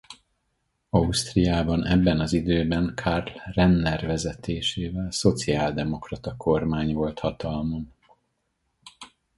[0.89, 7.93] Ausztriában ebben az időben Karl Renner vezetésével szociáldemokrata kormány volt hatalmon.